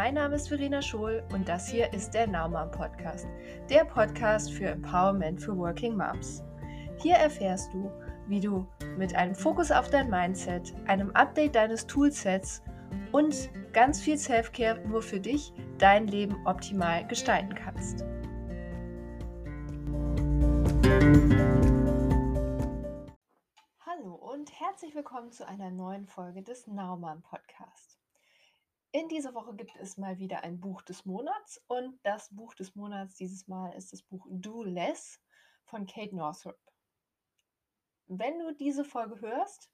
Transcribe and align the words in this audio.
Mein 0.00 0.14
Name 0.14 0.36
ist 0.36 0.46
Verena 0.46 0.80
Schohl 0.80 1.24
und 1.32 1.48
das 1.48 1.66
hier 1.66 1.92
ist 1.92 2.14
der 2.14 2.28
Naumann 2.28 2.70
Podcast, 2.70 3.26
der 3.68 3.84
Podcast 3.84 4.52
für 4.52 4.66
Empowerment 4.66 5.42
für 5.42 5.58
Working 5.58 5.96
Moms. 5.96 6.44
Hier 6.98 7.16
erfährst 7.16 7.74
du, 7.74 7.90
wie 8.28 8.38
du 8.38 8.64
mit 8.96 9.16
einem 9.16 9.34
Fokus 9.34 9.72
auf 9.72 9.90
dein 9.90 10.08
Mindset, 10.08 10.72
einem 10.86 11.10
Update 11.16 11.56
deines 11.56 11.84
Toolsets 11.84 12.62
und 13.10 13.50
ganz 13.72 14.00
viel 14.00 14.16
Selfcare 14.16 14.78
nur 14.86 15.02
für 15.02 15.18
dich 15.18 15.52
dein 15.78 16.06
Leben 16.06 16.46
optimal 16.46 17.04
gestalten 17.08 17.56
kannst. 17.56 18.04
Hallo 23.84 24.14
und 24.14 24.60
herzlich 24.60 24.94
willkommen 24.94 25.32
zu 25.32 25.44
einer 25.44 25.72
neuen 25.72 26.06
Folge 26.06 26.44
des 26.44 26.68
Naumann 26.68 27.20
Podcast. 27.22 27.97
In 28.90 29.06
dieser 29.08 29.34
Woche 29.34 29.54
gibt 29.54 29.76
es 29.76 29.98
mal 29.98 30.18
wieder 30.18 30.44
ein 30.44 30.60
Buch 30.60 30.80
des 30.80 31.04
Monats 31.04 31.62
und 31.66 32.00
das 32.04 32.34
Buch 32.34 32.54
des 32.54 32.74
Monats 32.74 33.16
dieses 33.16 33.46
Mal 33.46 33.74
ist 33.74 33.92
das 33.92 34.02
Buch 34.02 34.26
Do 34.30 34.62
Less 34.62 35.20
von 35.64 35.86
Kate 35.86 36.16
Northrop. 36.16 36.58
Wenn 38.06 38.38
du 38.38 38.54
diese 38.54 38.86
Folge 38.86 39.20
hörst, 39.20 39.70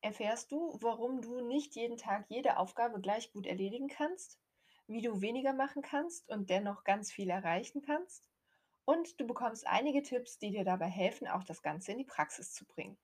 erfährst 0.00 0.50
du, 0.50 0.76
warum 0.80 1.22
du 1.22 1.46
nicht 1.46 1.76
jeden 1.76 1.96
Tag 1.96 2.26
jede 2.28 2.56
Aufgabe 2.56 3.00
gleich 3.00 3.32
gut 3.32 3.46
erledigen 3.46 3.86
kannst, 3.86 4.40
wie 4.88 5.00
du 5.00 5.20
weniger 5.20 5.52
machen 5.52 5.82
kannst 5.82 6.28
und 6.28 6.50
dennoch 6.50 6.82
ganz 6.82 7.12
viel 7.12 7.30
erreichen 7.30 7.82
kannst 7.82 8.28
und 8.84 9.20
du 9.20 9.28
bekommst 9.28 9.64
einige 9.68 10.02
Tipps, 10.02 10.40
die 10.40 10.50
dir 10.50 10.64
dabei 10.64 10.88
helfen, 10.88 11.28
auch 11.28 11.44
das 11.44 11.62
Ganze 11.62 11.92
in 11.92 11.98
die 11.98 12.04
Praxis 12.04 12.52
zu 12.52 12.66
bringen. 12.66 12.98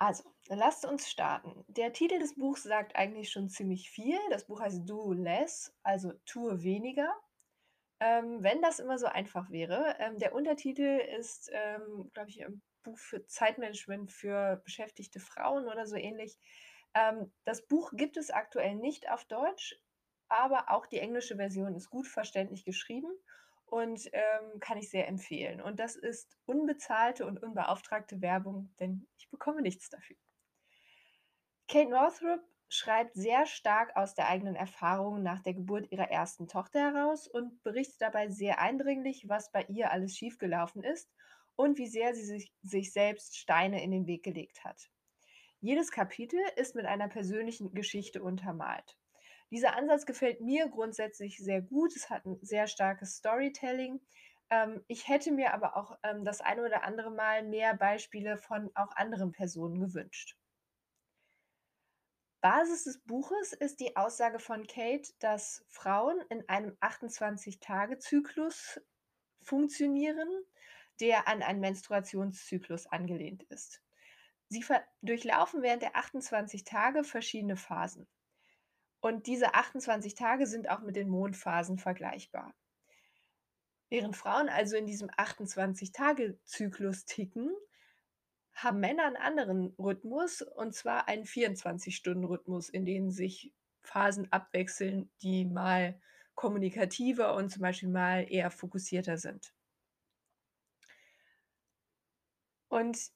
Also, 0.00 0.24
lasst 0.48 0.86
uns 0.86 1.10
starten. 1.10 1.62
Der 1.68 1.92
Titel 1.92 2.18
des 2.18 2.34
Buchs 2.34 2.62
sagt 2.62 2.96
eigentlich 2.96 3.30
schon 3.30 3.50
ziemlich 3.50 3.90
viel. 3.90 4.18
Das 4.30 4.46
Buch 4.46 4.60
heißt 4.60 4.88
Do 4.88 5.12
Less, 5.12 5.76
also 5.82 6.12
tue 6.24 6.62
weniger. 6.62 7.14
Ähm, 8.00 8.42
wenn 8.42 8.62
das 8.62 8.78
immer 8.78 8.98
so 8.98 9.06
einfach 9.06 9.50
wäre. 9.50 9.96
Ähm, 9.98 10.18
der 10.18 10.34
Untertitel 10.34 11.02
ist, 11.18 11.50
ähm, 11.52 12.10
glaube 12.14 12.30
ich, 12.30 12.42
ein 12.42 12.62
Buch 12.82 12.98
für 12.98 13.26
Zeitmanagement 13.26 14.10
für 14.10 14.62
beschäftigte 14.64 15.20
Frauen 15.20 15.68
oder 15.68 15.86
so 15.86 15.96
ähnlich. 15.96 16.38
Ähm, 16.94 17.30
das 17.44 17.66
Buch 17.68 17.92
gibt 17.94 18.16
es 18.16 18.30
aktuell 18.30 18.76
nicht 18.76 19.10
auf 19.10 19.26
Deutsch, 19.26 19.78
aber 20.28 20.70
auch 20.70 20.86
die 20.86 20.98
englische 20.98 21.36
Version 21.36 21.74
ist 21.74 21.90
gut 21.90 22.08
verständlich 22.08 22.64
geschrieben 22.64 23.10
und 23.70 24.08
ähm, 24.12 24.60
kann 24.60 24.78
ich 24.78 24.90
sehr 24.90 25.08
empfehlen. 25.08 25.60
Und 25.60 25.80
das 25.80 25.96
ist 25.96 26.36
unbezahlte 26.46 27.26
und 27.26 27.42
unbeauftragte 27.42 28.20
Werbung, 28.20 28.74
denn 28.80 29.06
ich 29.16 29.30
bekomme 29.30 29.62
nichts 29.62 29.88
dafür. 29.88 30.16
Kate 31.68 31.88
Northrop 31.88 32.40
schreibt 32.68 33.14
sehr 33.14 33.46
stark 33.46 33.96
aus 33.96 34.14
der 34.14 34.28
eigenen 34.28 34.56
Erfahrung 34.56 35.22
nach 35.22 35.40
der 35.40 35.54
Geburt 35.54 35.90
ihrer 35.90 36.10
ersten 36.10 36.48
Tochter 36.48 36.80
heraus 36.80 37.26
und 37.28 37.62
berichtet 37.62 38.00
dabei 38.00 38.28
sehr 38.28 38.60
eindringlich, 38.60 39.28
was 39.28 39.50
bei 39.50 39.64
ihr 39.64 39.90
alles 39.90 40.16
schiefgelaufen 40.16 40.82
ist 40.82 41.10
und 41.56 41.78
wie 41.78 41.88
sehr 41.88 42.14
sie 42.14 42.24
sich, 42.24 42.52
sich 42.62 42.92
selbst 42.92 43.36
Steine 43.36 43.82
in 43.82 43.90
den 43.90 44.06
Weg 44.06 44.22
gelegt 44.22 44.64
hat. 44.64 44.90
Jedes 45.60 45.90
Kapitel 45.90 46.40
ist 46.56 46.74
mit 46.74 46.86
einer 46.86 47.08
persönlichen 47.08 47.74
Geschichte 47.74 48.22
untermalt. 48.22 48.96
Dieser 49.50 49.76
Ansatz 49.76 50.06
gefällt 50.06 50.40
mir 50.40 50.68
grundsätzlich 50.68 51.38
sehr 51.38 51.60
gut. 51.60 51.94
Es 51.96 52.08
hat 52.08 52.24
ein 52.24 52.38
sehr 52.42 52.66
starkes 52.66 53.16
Storytelling. 53.16 54.00
Ähm, 54.50 54.84
ich 54.86 55.08
hätte 55.08 55.32
mir 55.32 55.54
aber 55.54 55.76
auch 55.76 55.98
ähm, 56.02 56.24
das 56.24 56.40
eine 56.40 56.64
oder 56.64 56.84
andere 56.84 57.10
Mal 57.10 57.42
mehr 57.42 57.74
Beispiele 57.74 58.38
von 58.38 58.70
auch 58.74 58.94
anderen 58.96 59.32
Personen 59.32 59.80
gewünscht. 59.80 60.36
Basis 62.40 62.84
des 62.84 63.02
Buches 63.02 63.52
ist 63.52 63.80
die 63.80 63.96
Aussage 63.96 64.38
von 64.38 64.66
Kate, 64.66 65.12
dass 65.18 65.64
Frauen 65.68 66.18
in 66.30 66.48
einem 66.48 66.74
28-Tage-Zyklus 66.80 68.80
funktionieren, 69.42 70.28
der 71.00 71.28
an 71.28 71.42
einen 71.42 71.60
Menstruationszyklus 71.60 72.86
angelehnt 72.86 73.42
ist. 73.44 73.82
Sie 74.48 74.64
durchlaufen 75.02 75.62
während 75.62 75.82
der 75.82 75.96
28 75.96 76.64
Tage 76.64 77.04
verschiedene 77.04 77.56
Phasen. 77.56 78.08
Und 79.00 79.26
diese 79.26 79.54
28 79.54 80.14
Tage 80.14 80.46
sind 80.46 80.68
auch 80.68 80.80
mit 80.80 80.96
den 80.96 81.08
Mondphasen 81.08 81.78
vergleichbar. 81.78 82.54
Während 83.88 84.16
Frauen 84.16 84.48
also 84.48 84.76
in 84.76 84.86
diesem 84.86 85.10
28-Tage-Zyklus 85.10 87.06
ticken, 87.06 87.50
haben 88.54 88.80
Männer 88.80 89.06
einen 89.06 89.16
anderen 89.16 89.74
Rhythmus, 89.78 90.42
und 90.42 90.74
zwar 90.74 91.08
einen 91.08 91.24
24-Stunden-Rhythmus, 91.24 92.68
in 92.68 92.84
dem 92.84 93.10
sich 93.10 93.52
Phasen 93.82 94.30
abwechseln, 94.32 95.10
die 95.22 95.44
mal 95.46 96.00
kommunikativer 96.34 97.34
und 97.34 97.50
zum 97.50 97.62
Beispiel 97.62 97.88
mal 97.88 98.26
eher 98.30 98.50
fokussierter 98.50 99.16
sind. 99.16 99.52
Und 102.68 103.10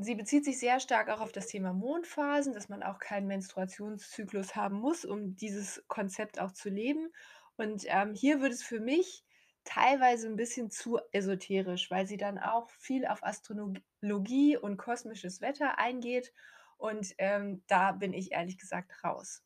Sie 0.00 0.14
bezieht 0.14 0.44
sich 0.44 0.60
sehr 0.60 0.78
stark 0.78 1.08
auch 1.08 1.20
auf 1.20 1.32
das 1.32 1.48
Thema 1.48 1.72
Mondphasen, 1.72 2.52
dass 2.52 2.68
man 2.68 2.82
auch 2.82 2.98
keinen 2.98 3.26
Menstruationszyklus 3.26 4.54
haben 4.54 4.76
muss, 4.76 5.04
um 5.04 5.34
dieses 5.34 5.82
Konzept 5.88 6.38
auch 6.38 6.52
zu 6.52 6.68
leben. 6.68 7.12
Und 7.56 7.84
ähm, 7.86 8.14
hier 8.14 8.40
wird 8.40 8.52
es 8.52 8.62
für 8.62 8.80
mich 8.80 9.24
teilweise 9.64 10.28
ein 10.28 10.36
bisschen 10.36 10.70
zu 10.70 11.00
esoterisch, 11.10 11.90
weil 11.90 12.06
sie 12.06 12.16
dann 12.16 12.38
auch 12.38 12.70
viel 12.70 13.06
auf 13.06 13.24
Astrologie 13.24 14.56
und 14.56 14.76
kosmisches 14.76 15.40
Wetter 15.40 15.78
eingeht. 15.78 16.32
Und 16.76 17.14
ähm, 17.18 17.64
da 17.66 17.92
bin 17.92 18.12
ich 18.12 18.32
ehrlich 18.32 18.58
gesagt 18.58 19.02
raus. 19.02 19.42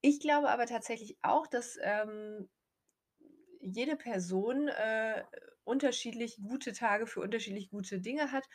Ich 0.00 0.20
glaube 0.20 0.48
aber 0.48 0.66
tatsächlich 0.66 1.18
auch, 1.20 1.46
dass 1.46 1.78
ähm, 1.82 2.48
jede 3.60 3.96
Person 3.96 4.68
äh, 4.68 5.24
unterschiedlich 5.64 6.38
gute 6.42 6.72
Tage 6.72 7.06
für 7.06 7.20
unterschiedlich 7.20 7.70
gute 7.70 8.00
Dinge 8.00 8.32
hat 8.32 8.48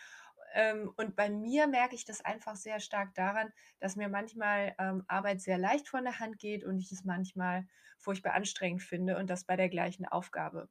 und 0.96 1.16
bei 1.16 1.30
mir 1.30 1.68
merke 1.68 1.96
ich 1.96 2.06
das 2.06 2.22
einfach 2.24 2.56
sehr 2.56 2.80
stark 2.80 3.14
daran, 3.16 3.52
dass 3.80 3.96
mir 3.96 4.09
manchmal 4.09 4.75
ähm, 4.78 5.03
Arbeit 5.08 5.41
sehr 5.41 5.58
leicht 5.58 5.88
von 5.88 6.03
der 6.03 6.19
Hand 6.19 6.38
geht 6.38 6.64
und 6.64 6.78
ich 6.78 6.91
es 6.91 7.03
manchmal 7.03 7.68
furchtbar 7.97 8.34
anstrengend 8.34 8.84
finde 8.84 9.18
und 9.18 9.30
das 9.30 9.46
bei 9.46 9.56
der 9.56 9.69
gleichen 9.69 10.06
Aufgabe. 10.06 10.69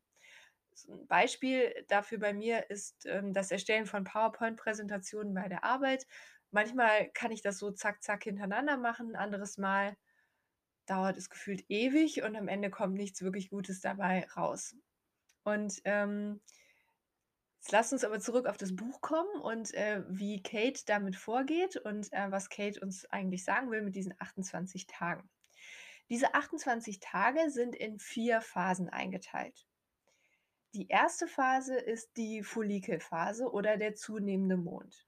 Ein 0.88 1.06
Beispiel 1.06 1.84
dafür 1.88 2.18
bei 2.18 2.32
mir 2.32 2.70
ist 2.70 3.06
ähm, 3.06 3.32
das 3.32 3.50
Erstellen 3.50 3.86
von 3.86 4.04
PowerPoint-Präsentationen 4.04 5.34
bei 5.34 5.48
der 5.48 5.64
Arbeit. 5.64 6.06
Manchmal 6.50 7.10
kann 7.10 7.32
ich 7.32 7.42
das 7.42 7.58
so 7.58 7.70
zack, 7.72 8.02
zack 8.02 8.24
hintereinander 8.24 8.76
machen, 8.76 9.10
ein 9.10 9.16
anderes 9.16 9.58
Mal 9.58 9.96
dauert 10.86 11.16
es 11.16 11.30
gefühlt 11.30 11.64
ewig 11.68 12.22
und 12.22 12.36
am 12.36 12.48
Ende 12.48 12.70
kommt 12.70 12.94
nichts 12.94 13.22
wirklich 13.22 13.50
Gutes 13.50 13.80
dabei 13.80 14.26
raus. 14.36 14.76
Und 15.44 15.80
ähm, 15.84 16.40
Jetzt 17.62 17.70
lass 17.70 17.92
uns 17.92 18.02
aber 18.02 18.18
zurück 18.18 18.46
auf 18.46 18.56
das 18.56 18.74
Buch 18.74 19.00
kommen 19.00 19.40
und 19.40 19.72
äh, 19.74 20.02
wie 20.08 20.42
Kate 20.42 20.82
damit 20.84 21.14
vorgeht 21.14 21.76
und 21.76 22.12
äh, 22.12 22.28
was 22.28 22.48
Kate 22.48 22.80
uns 22.80 23.06
eigentlich 23.06 23.44
sagen 23.44 23.70
will 23.70 23.82
mit 23.82 23.94
diesen 23.94 24.16
28 24.18 24.88
Tagen. 24.88 25.30
Diese 26.10 26.34
28 26.34 26.98
Tage 26.98 27.52
sind 27.52 27.76
in 27.76 28.00
vier 28.00 28.40
Phasen 28.40 28.88
eingeteilt. 28.88 29.64
Die 30.74 30.88
erste 30.88 31.28
Phase 31.28 31.76
ist 31.76 32.16
die 32.16 32.42
Follikelphase 32.42 33.48
oder 33.48 33.76
der 33.76 33.94
zunehmende 33.94 34.56
Mond. 34.56 35.06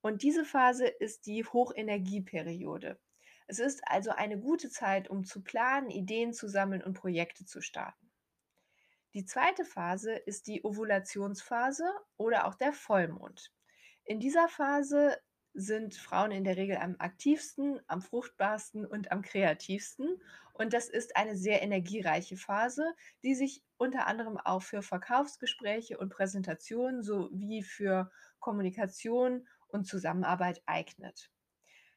Und 0.00 0.24
diese 0.24 0.44
Phase 0.44 0.88
ist 0.88 1.26
die 1.26 1.44
Hochenergieperiode. 1.44 2.98
Es 3.46 3.60
ist 3.60 3.82
also 3.86 4.10
eine 4.10 4.40
gute 4.40 4.68
Zeit, 4.68 5.08
um 5.08 5.22
zu 5.22 5.44
planen, 5.44 5.90
Ideen 5.90 6.32
zu 6.32 6.48
sammeln 6.48 6.82
und 6.82 6.94
Projekte 6.94 7.44
zu 7.44 7.60
starten. 7.60 8.03
Die 9.14 9.24
zweite 9.24 9.64
Phase 9.64 10.12
ist 10.12 10.48
die 10.48 10.64
Ovulationsphase 10.64 11.88
oder 12.16 12.46
auch 12.46 12.56
der 12.56 12.72
Vollmond. 12.72 13.52
In 14.04 14.18
dieser 14.18 14.48
Phase 14.48 15.16
sind 15.52 15.94
Frauen 15.94 16.32
in 16.32 16.42
der 16.42 16.56
Regel 16.56 16.78
am 16.78 16.96
aktivsten, 16.98 17.80
am 17.86 18.02
fruchtbarsten 18.02 18.84
und 18.84 19.12
am 19.12 19.22
kreativsten. 19.22 20.20
Und 20.52 20.72
das 20.72 20.88
ist 20.88 21.16
eine 21.16 21.36
sehr 21.36 21.62
energiereiche 21.62 22.36
Phase, 22.36 22.92
die 23.22 23.36
sich 23.36 23.62
unter 23.76 24.08
anderem 24.08 24.36
auch 24.36 24.62
für 24.62 24.82
Verkaufsgespräche 24.82 25.96
und 25.96 26.08
Präsentationen 26.08 27.04
sowie 27.04 27.62
für 27.62 28.10
Kommunikation 28.40 29.46
und 29.68 29.86
Zusammenarbeit 29.86 30.60
eignet. 30.66 31.30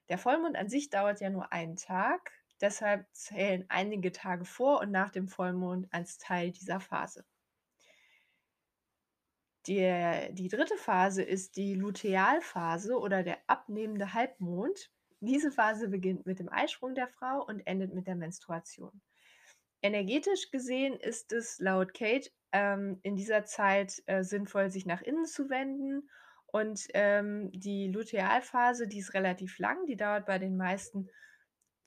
Der 0.10 0.20
Vollmond 0.20 0.56
an 0.56 0.70
sich 0.70 0.92
dauert 0.92 1.20
ja 1.20 1.32
nur 1.32 1.52
einen 1.52 1.78
Tag. 1.78 2.32
Deshalb 2.62 3.06
zählen 3.14 3.66
einige 3.70 4.12
Tage 4.12 4.46
vor 4.46 4.82
und 4.82 4.92
nach 4.92 5.12
dem 5.12 5.28
Vollmond 5.28 5.88
als 5.92 6.18
Teil 6.18 6.52
dieser 6.52 6.80
Phase. 6.80 7.26
Der, 9.68 10.32
die 10.32 10.48
dritte 10.48 10.78
Phase 10.78 11.22
ist 11.22 11.58
die 11.58 11.76
Lutealphase 11.76 12.98
oder 12.98 13.22
der 13.22 13.38
abnehmende 13.48 14.14
Halbmond. 14.14 14.92
Diese 15.20 15.52
Phase 15.52 15.90
beginnt 15.90 16.26
mit 16.26 16.40
dem 16.40 16.50
Eisprung 16.50 16.96
der 16.96 17.08
Frau 17.08 17.46
und 17.46 17.60
endet 17.68 17.94
mit 17.94 18.08
der 18.08 18.16
Menstruation. 18.16 19.02
Energetisch 19.82 20.52
gesehen 20.52 20.96
ist 20.96 21.34
es 21.34 21.60
laut 21.60 21.94
Kate 21.94 22.30
ähm, 22.52 23.00
in 23.04 23.16
dieser 23.16 23.46
Zeit 23.46 24.02
äh, 24.06 24.24
sinnvoll, 24.24 24.72
sich 24.72 24.86
nach 24.86 25.02
innen 25.02 25.26
zu 25.26 25.50
wenden. 25.50 26.10
Und 26.46 26.88
ähm, 26.94 27.52
die 27.52 27.88
Lutealphase, 27.88 28.88
die 28.88 29.00
ist 29.00 29.14
relativ 29.14 29.60
lang, 29.60 29.86
die 29.86 29.98
dauert 29.98 30.26
bei 30.26 30.40
den 30.40 30.56
meisten 30.56 31.10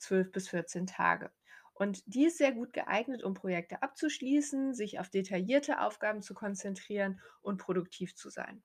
12 0.01 0.31
bis 0.31 0.49
14 0.49 0.87
Tage. 0.87 1.31
Und 1.73 2.03
die 2.05 2.25
ist 2.25 2.37
sehr 2.37 2.51
gut 2.51 2.73
geeignet, 2.73 3.23
um 3.23 3.33
Projekte 3.33 3.81
abzuschließen, 3.81 4.73
sich 4.73 4.99
auf 4.99 5.09
detaillierte 5.09 5.81
Aufgaben 5.81 6.21
zu 6.21 6.33
konzentrieren 6.33 7.19
und 7.41 7.57
produktiv 7.57 8.15
zu 8.15 8.29
sein. 8.29 8.61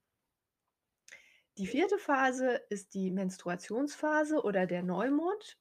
Die 1.58 1.66
vierte 1.66 1.98
Phase 1.98 2.60
ist 2.68 2.92
die 2.92 3.10
Menstruationsphase 3.10 4.42
oder 4.42 4.66
der 4.66 4.82
Neumond. 4.82 5.58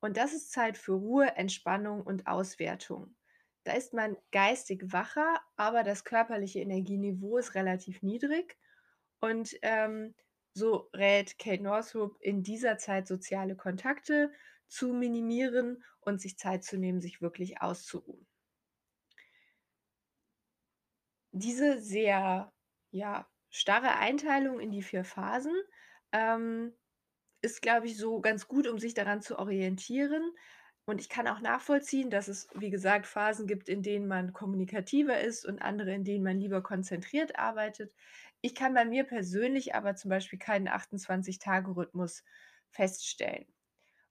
Und 0.00 0.16
das 0.16 0.32
ist 0.32 0.50
Zeit 0.50 0.76
für 0.76 0.92
Ruhe, 0.92 1.36
Entspannung 1.36 2.02
und 2.02 2.26
Auswertung. 2.26 3.14
Da 3.62 3.74
ist 3.74 3.94
man 3.94 4.16
geistig 4.32 4.92
wacher, 4.92 5.40
aber 5.56 5.82
das 5.82 6.04
körperliche 6.04 6.60
Energieniveau 6.60 7.38
ist 7.38 7.54
relativ 7.54 8.02
niedrig. 8.02 8.56
Und 9.20 9.56
ähm, 9.62 10.14
so 10.54 10.88
rät 10.92 11.38
Kate 11.38 11.62
Northrup 11.62 12.16
in 12.20 12.42
dieser 12.42 12.78
Zeit 12.78 13.06
soziale 13.06 13.54
Kontakte 13.54 14.32
zu 14.68 14.92
minimieren 14.92 15.82
und 16.00 16.20
sich 16.20 16.38
Zeit 16.38 16.64
zu 16.64 16.76
nehmen, 16.76 17.00
sich 17.00 17.20
wirklich 17.20 17.60
auszuruhen. 17.60 18.26
Diese 21.32 21.80
sehr 21.80 22.52
ja, 22.90 23.28
starre 23.50 23.96
Einteilung 23.96 24.60
in 24.60 24.70
die 24.70 24.82
vier 24.82 25.04
Phasen 25.04 25.54
ähm, 26.12 26.72
ist, 27.42 27.62
glaube 27.62 27.86
ich, 27.86 27.96
so 27.96 28.20
ganz 28.20 28.48
gut, 28.48 28.66
um 28.66 28.78
sich 28.78 28.94
daran 28.94 29.20
zu 29.20 29.38
orientieren. 29.38 30.32
Und 30.86 31.00
ich 31.00 31.10
kann 31.10 31.28
auch 31.28 31.40
nachvollziehen, 31.40 32.10
dass 32.10 32.28
es, 32.28 32.48
wie 32.54 32.70
gesagt, 32.70 33.06
Phasen 33.06 33.46
gibt, 33.46 33.68
in 33.68 33.82
denen 33.82 34.08
man 34.08 34.32
kommunikativer 34.32 35.20
ist 35.20 35.44
und 35.44 35.60
andere, 35.60 35.92
in 35.92 36.04
denen 36.04 36.24
man 36.24 36.40
lieber 36.40 36.62
konzentriert 36.62 37.38
arbeitet. 37.38 37.94
Ich 38.40 38.54
kann 38.54 38.72
bei 38.72 38.86
mir 38.86 39.04
persönlich 39.04 39.74
aber 39.74 39.96
zum 39.96 40.08
Beispiel 40.08 40.38
keinen 40.38 40.68
28-Tage-Rhythmus 40.68 42.24
feststellen. 42.70 43.46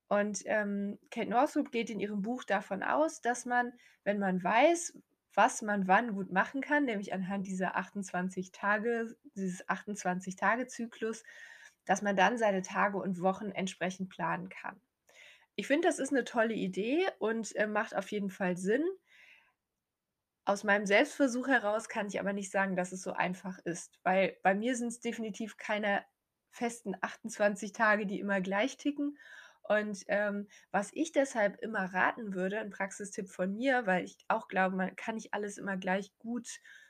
Und 0.07 0.41
ähm, 0.45 0.97
Kate 1.11 1.29
Northrup 1.29 1.71
geht 1.71 1.89
in 1.89 1.99
ihrem 1.99 2.21
Buch 2.21 2.43
davon 2.43 2.83
aus, 2.83 3.21
dass 3.21 3.45
man, 3.45 3.73
wenn 4.03 4.19
man 4.19 4.41
weiß, 4.41 4.97
was 5.33 5.61
man 5.61 5.87
wann 5.87 6.13
gut 6.13 6.31
machen 6.31 6.61
kann, 6.61 6.85
nämlich 6.85 7.13
anhand 7.13 7.45
dieser 7.45 7.75
28 7.75 8.51
Tage, 8.51 9.15
dieses 9.35 9.67
28-Tage-Zyklus, 9.67 11.23
dass 11.85 12.01
man 12.01 12.15
dann 12.15 12.37
seine 12.37 12.63
Tage 12.63 12.97
und 12.97 13.21
Wochen 13.21 13.51
entsprechend 13.51 14.09
planen 14.09 14.49
kann. 14.49 14.81
Ich 15.55 15.67
finde, 15.67 15.87
das 15.87 15.99
ist 15.99 16.11
eine 16.11 16.23
tolle 16.23 16.53
Idee 16.53 17.07
und 17.19 17.55
äh, 17.55 17.67
macht 17.67 17.95
auf 17.95 18.11
jeden 18.11 18.29
Fall 18.29 18.57
Sinn. 18.57 18.83
Aus 20.45 20.63
meinem 20.63 20.85
Selbstversuch 20.85 21.47
heraus 21.47 21.89
kann 21.89 22.07
ich 22.07 22.19
aber 22.19 22.31
nicht 22.31 22.51
sagen, 22.51 22.75
dass 22.75 22.91
es 22.91 23.01
so 23.01 23.11
einfach 23.11 23.59
ist, 23.65 23.99
weil 24.03 24.37
bei 24.43 24.55
mir 24.55 24.75
sind 24.75 24.87
es 24.87 25.01
definitiv 25.01 25.57
keine 25.57 26.05
festen 26.51 26.95
28 27.01 27.73
Tage, 27.73 28.05
die 28.05 28.19
immer 28.19 28.41
gleich 28.41 28.77
ticken. 28.77 29.17
Und 29.67 30.03
ähm, 30.07 30.47
was 30.71 30.91
ich 30.93 31.11
deshalb 31.11 31.59
immer 31.61 31.93
raten 31.93 32.33
würde, 32.33 32.59
ein 32.59 32.69
Praxistipp 32.69 33.29
von 33.29 33.53
mir, 33.55 33.85
weil 33.85 34.05
ich 34.05 34.17
auch 34.27 34.47
glaube, 34.47 34.75
man 34.75 34.95
kann 34.95 35.15
nicht 35.15 35.33
alles 35.33 35.57
immer 35.57 35.77
gleich 35.77 36.17
gut 36.19 36.47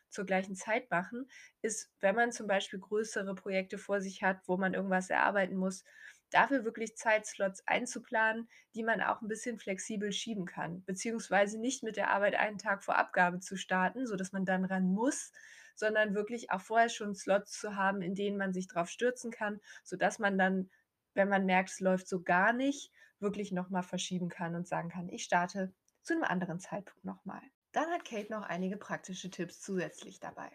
zur 0.09 0.25
gleichen 0.25 0.55
Zeit 0.55 0.89
machen, 0.89 1.27
ist, 1.61 1.91
wenn 1.99 2.15
man 2.15 2.31
zum 2.31 2.47
Beispiel 2.47 2.79
größere 2.79 3.35
Projekte 3.35 3.77
vor 3.77 3.99
sich 3.99 4.23
hat, 4.23 4.39
wo 4.47 4.57
man 4.57 4.73
irgendwas 4.73 5.09
erarbeiten 5.09 5.55
muss, 5.57 5.83
dafür 6.29 6.63
wirklich 6.65 6.97
Zeitslots 6.97 7.63
einzuplanen, 7.67 8.47
die 8.75 8.83
man 8.83 9.01
auch 9.01 9.21
ein 9.21 9.27
bisschen 9.27 9.59
flexibel 9.59 10.11
schieben 10.11 10.45
kann, 10.45 10.83
beziehungsweise 10.85 11.59
nicht 11.59 11.83
mit 11.83 11.97
der 11.97 12.09
Arbeit 12.09 12.35
einen 12.35 12.57
Tag 12.57 12.83
vor 12.83 12.97
Abgabe 12.97 13.39
zu 13.39 13.55
starten, 13.55 14.05
sodass 14.05 14.31
man 14.31 14.45
dann 14.45 14.65
ran 14.65 14.91
muss, 14.93 15.31
sondern 15.75 16.15
wirklich 16.15 16.51
auch 16.51 16.61
vorher 16.61 16.89
schon 16.89 17.15
Slots 17.15 17.59
zu 17.59 17.75
haben, 17.75 18.01
in 18.01 18.15
denen 18.15 18.37
man 18.37 18.53
sich 18.53 18.67
drauf 18.67 18.89
stürzen 18.89 19.31
kann, 19.31 19.61
sodass 19.83 20.19
man 20.19 20.37
dann, 20.37 20.69
wenn 21.17 21.29
man 21.29 21.45
merkt, 21.45 21.71
es 21.71 21.81
läuft 21.81 22.07
so 22.07 22.23
gar 22.23 22.53
nicht, 22.53 22.93
wirklich 23.19 23.51
noch 23.51 23.69
mal 23.69 23.83
verschieben 23.83 24.29
kann 24.29 24.55
und 24.55 24.67
sagen 24.67 24.89
kann: 24.89 25.09
„Ich 25.09 25.23
starte 25.25 25.73
zu 26.03 26.13
einem 26.13 26.23
anderen 26.23 26.59
Zeitpunkt 26.61 27.05
noch 27.05 27.25
mal.“ 27.25 27.41
Dann 27.73 27.89
hat 27.91 28.05
Kate 28.05 28.31
noch 28.31 28.43
einige 28.43 28.77
praktische 28.77 29.29
Tipps 29.31 29.61
zusätzlich 29.61 30.19
dabei. 30.21 30.51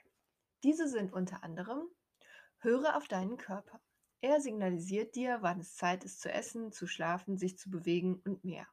Diese 0.64 0.88
sind 0.88 1.12
unter 1.12 1.44
anderem: 1.44 1.88
Höre 2.59 2.97
auf 2.97 3.09
deinen 3.09 3.38
Körper. 3.38 3.81
Er 4.23 4.41
signalisiert 4.41 5.17
dir, 5.17 5.38
wann 5.43 5.61
es 5.61 5.76
Zeit 5.76 6.05
ist 6.05 6.20
zu 6.23 6.32
essen, 6.32 6.73
zu 6.73 6.87
schlafen, 6.87 7.38
sich 7.38 7.58
zu 7.58 7.70
bewegen 7.70 8.23
und 8.25 8.44
mehr. 8.44 8.69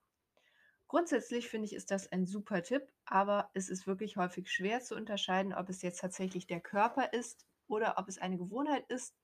Grundsätzlich 0.88 1.48
finde 1.50 1.68
ich, 1.68 1.74
ist 1.74 1.90
das 1.92 2.12
ein 2.12 2.26
super 2.26 2.64
Tipp, 2.64 2.92
aber 3.06 3.50
es 3.54 3.70
ist 3.70 3.88
wirklich 3.88 4.18
häufig 4.18 4.52
schwer 4.52 4.82
zu 4.82 4.96
unterscheiden, 4.96 5.54
ob 5.54 5.70
es 5.70 5.82
jetzt 5.82 6.02
tatsächlich 6.02 6.48
der 6.48 6.62
Körper 6.62 7.14
ist 7.14 7.48
oder 7.70 7.98
ob 7.98 8.08
es 8.08 8.18
eine 8.18 8.38
Gewohnheit 8.38 8.86
ist, 8.90 9.16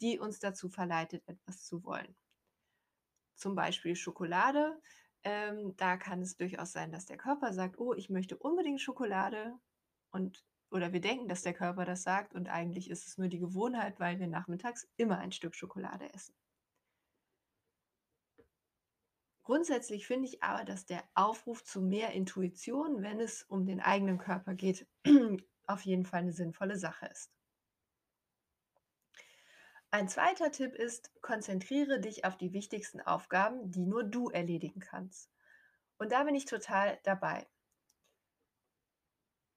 die 0.00 0.18
uns 0.18 0.38
dazu 0.38 0.68
verleitet, 0.68 1.22
etwas 1.26 1.64
zu 1.64 1.84
wollen. 1.84 2.14
Zum 3.36 3.54
Beispiel 3.54 3.96
Schokolade. 3.96 4.80
Ähm, 5.24 5.74
da 5.76 5.96
kann 5.96 6.20
es 6.20 6.36
durchaus 6.36 6.72
sein, 6.72 6.92
dass 6.92 7.06
der 7.06 7.16
Körper 7.16 7.52
sagt, 7.52 7.78
oh, 7.78 7.94
ich 7.94 8.10
möchte 8.10 8.36
unbedingt 8.36 8.80
Schokolade 8.80 9.58
und 10.10 10.44
oder 10.70 10.92
wir 10.92 11.00
denken, 11.00 11.28
dass 11.28 11.42
der 11.42 11.54
Körper 11.54 11.84
das 11.84 12.02
sagt 12.02 12.34
und 12.34 12.48
eigentlich 12.48 12.90
ist 12.90 13.06
es 13.06 13.16
nur 13.16 13.28
die 13.28 13.38
Gewohnheit, 13.38 14.00
weil 14.00 14.18
wir 14.18 14.26
nachmittags 14.26 14.88
immer 14.96 15.18
ein 15.18 15.30
Stück 15.30 15.54
Schokolade 15.54 16.12
essen. 16.12 16.34
Grundsätzlich 19.44 20.06
finde 20.06 20.26
ich 20.26 20.42
aber, 20.42 20.64
dass 20.64 20.86
der 20.86 21.04
Aufruf 21.14 21.62
zu 21.62 21.80
mehr 21.80 22.12
Intuition, 22.12 23.02
wenn 23.02 23.20
es 23.20 23.42
um 23.42 23.66
den 23.66 23.80
eigenen 23.80 24.18
Körper 24.18 24.54
geht, 24.54 24.86
auf 25.66 25.82
jeden 25.82 26.06
Fall 26.06 26.20
eine 26.20 26.32
sinnvolle 26.32 26.76
Sache 26.76 27.06
ist. 27.06 27.30
Ein 29.94 30.08
zweiter 30.08 30.50
Tipp 30.50 30.74
ist, 30.74 31.12
konzentriere 31.22 32.00
dich 32.00 32.24
auf 32.24 32.36
die 32.36 32.52
wichtigsten 32.52 33.00
Aufgaben, 33.00 33.70
die 33.70 33.86
nur 33.86 34.02
du 34.02 34.28
erledigen 34.28 34.80
kannst. 34.80 35.30
Und 35.98 36.10
da 36.10 36.24
bin 36.24 36.34
ich 36.34 36.46
total 36.46 36.98
dabei. 37.04 37.46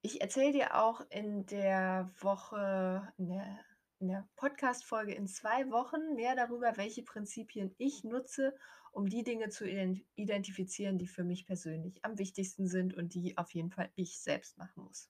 Ich 0.03 0.21
erzähle 0.21 0.51
dir 0.51 0.75
auch 0.75 1.01
in 1.09 1.47
der 1.47 2.13
Woche, 2.19 3.11
in 3.17 3.29
der, 3.29 3.65
der 3.99 4.29
Podcast-Folge 4.35 5.15
in 5.15 5.27
zwei 5.27 5.71
Wochen 5.71 6.13
mehr 6.13 6.35
darüber, 6.35 6.77
welche 6.77 7.01
Prinzipien 7.01 7.73
ich 7.79 8.03
nutze, 8.03 8.55
um 8.91 9.09
die 9.09 9.23
Dinge 9.23 9.49
zu 9.49 9.67
identifizieren, 9.67 10.99
die 10.99 11.07
für 11.07 11.23
mich 11.23 11.47
persönlich 11.47 12.05
am 12.05 12.19
wichtigsten 12.19 12.67
sind 12.67 12.93
und 12.93 13.15
die 13.15 13.35
auf 13.39 13.55
jeden 13.55 13.71
Fall 13.71 13.89
ich 13.95 14.19
selbst 14.19 14.55
machen 14.59 14.83
muss. 14.83 15.09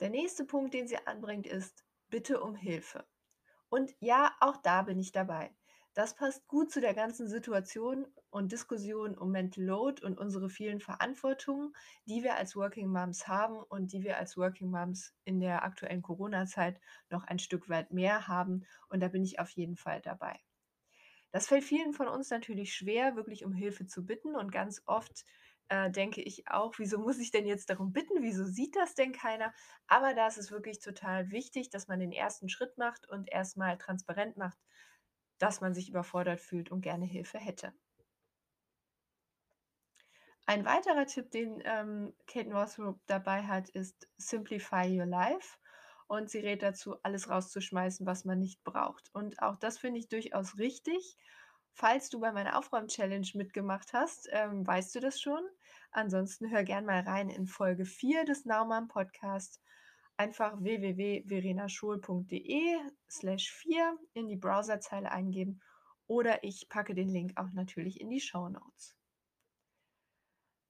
Der 0.00 0.10
nächste 0.10 0.44
Punkt, 0.44 0.74
den 0.74 0.88
sie 0.88 0.98
anbringt, 1.06 1.46
ist 1.46 1.84
Bitte 2.14 2.40
um 2.40 2.54
Hilfe. 2.54 3.04
Und 3.68 3.92
ja, 3.98 4.30
auch 4.38 4.56
da 4.58 4.82
bin 4.82 5.00
ich 5.00 5.10
dabei. 5.10 5.52
Das 5.94 6.14
passt 6.14 6.46
gut 6.46 6.70
zu 6.70 6.80
der 6.80 6.94
ganzen 6.94 7.26
Situation 7.26 8.06
und 8.30 8.52
Diskussion 8.52 9.18
um 9.18 9.32
Mental 9.32 9.64
Load 9.64 10.00
und 10.06 10.16
unsere 10.16 10.48
vielen 10.48 10.78
Verantwortungen, 10.78 11.72
die 12.06 12.22
wir 12.22 12.36
als 12.36 12.54
Working 12.54 12.86
Moms 12.86 13.26
haben 13.26 13.56
und 13.56 13.92
die 13.92 14.04
wir 14.04 14.16
als 14.16 14.36
Working 14.36 14.70
Moms 14.70 15.12
in 15.24 15.40
der 15.40 15.64
aktuellen 15.64 16.02
Corona-Zeit 16.02 16.80
noch 17.10 17.24
ein 17.24 17.40
Stück 17.40 17.68
weit 17.68 17.92
mehr 17.92 18.28
haben. 18.28 18.64
Und 18.88 19.00
da 19.00 19.08
bin 19.08 19.24
ich 19.24 19.40
auf 19.40 19.50
jeden 19.50 19.74
Fall 19.74 20.00
dabei. 20.00 20.38
Das 21.32 21.48
fällt 21.48 21.64
vielen 21.64 21.94
von 21.94 22.06
uns 22.06 22.30
natürlich 22.30 22.74
schwer, 22.74 23.16
wirklich 23.16 23.44
um 23.44 23.52
Hilfe 23.52 23.86
zu 23.86 24.06
bitten. 24.06 24.36
Und 24.36 24.52
ganz 24.52 24.82
oft 24.86 25.24
äh, 25.74 25.90
denke 25.90 26.22
ich 26.22 26.48
auch, 26.48 26.74
wieso 26.78 26.98
muss 26.98 27.18
ich 27.18 27.32
denn 27.32 27.46
jetzt 27.46 27.68
darum 27.68 27.92
bitten? 27.92 28.22
Wieso 28.22 28.44
sieht 28.44 28.76
das 28.76 28.94
denn 28.94 29.12
keiner? 29.12 29.52
Aber 29.88 30.14
da 30.14 30.28
ist 30.28 30.38
es 30.38 30.52
wirklich 30.52 30.78
total 30.78 31.32
wichtig, 31.32 31.68
dass 31.70 31.88
man 31.88 31.98
den 31.98 32.12
ersten 32.12 32.48
Schritt 32.48 32.78
macht 32.78 33.08
und 33.08 33.28
erstmal 33.32 33.76
transparent 33.76 34.36
macht, 34.36 34.58
dass 35.38 35.60
man 35.60 35.74
sich 35.74 35.88
überfordert 35.88 36.40
fühlt 36.40 36.70
und 36.70 36.80
gerne 36.82 37.06
Hilfe 37.06 37.38
hätte. 37.38 37.72
Ein 40.46 40.64
weiterer 40.64 41.06
Tipp, 41.06 41.32
den 41.32 41.60
ähm, 41.64 42.14
Kate 42.28 42.50
Northrup 42.50 43.00
dabei 43.06 43.42
hat, 43.42 43.68
ist 43.70 44.08
Simplify 44.16 44.86
Your 44.86 45.06
Life. 45.06 45.58
Und 46.06 46.30
sie 46.30 46.38
rät 46.38 46.62
dazu, 46.62 46.96
alles 47.02 47.30
rauszuschmeißen, 47.30 48.06
was 48.06 48.24
man 48.24 48.38
nicht 48.38 48.62
braucht. 48.62 49.12
Und 49.14 49.40
auch 49.42 49.56
das 49.56 49.78
finde 49.78 49.98
ich 49.98 50.08
durchaus 50.08 50.58
richtig. 50.58 51.16
Falls 51.72 52.10
du 52.10 52.20
bei 52.20 52.30
meiner 52.30 52.56
Aufräum-Challenge 52.58 53.26
mitgemacht 53.34 53.92
hast, 53.92 54.28
ähm, 54.30 54.64
weißt 54.64 54.94
du 54.94 55.00
das 55.00 55.20
schon. 55.20 55.42
Ansonsten 55.94 56.50
hör 56.50 56.64
gern 56.64 56.84
mal 56.86 57.02
rein 57.02 57.30
in 57.30 57.46
Folge 57.46 57.84
4 57.84 58.24
des 58.24 58.46
Naumann 58.46 58.88
Podcasts 58.88 59.62
einfach 60.16 60.60
www.verenaschul.de 60.60 62.78
slash 63.08 63.52
4 63.52 63.96
in 64.14 64.26
die 64.26 64.34
Browserzeile 64.34 65.12
eingeben 65.12 65.62
oder 66.08 66.42
ich 66.42 66.68
packe 66.68 66.96
den 66.96 67.10
Link 67.10 67.34
auch 67.36 67.52
natürlich 67.52 68.00
in 68.00 68.10
die 68.10 68.18
Show 68.18 68.48
Notes. 68.48 68.96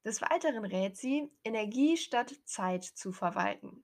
Des 0.05 0.21
Weiteren 0.21 0.67
rät 0.67 0.99
sie, 0.99 1.33
Energie 1.43 1.97
statt 1.97 2.35
Zeit 2.45 2.85
zu 2.85 3.11
verwalten. 3.11 3.83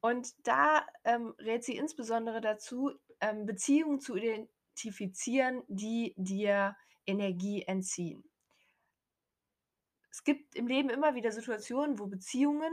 Und 0.00 0.32
da 0.46 0.86
ähm, 1.04 1.34
rät 1.38 1.62
sie 1.62 1.76
insbesondere 1.76 2.40
dazu, 2.40 2.92
ähm, 3.20 3.44
Beziehungen 3.44 4.00
zu 4.00 4.16
identifizieren, 4.16 5.62
die 5.68 6.14
dir 6.16 6.74
Energie 7.04 7.64
entziehen. 7.64 8.24
Es 10.18 10.24
gibt 10.24 10.56
im 10.56 10.66
Leben 10.66 10.90
immer 10.90 11.14
wieder 11.14 11.30
Situationen, 11.30 12.00
wo 12.00 12.08
Beziehungen 12.08 12.72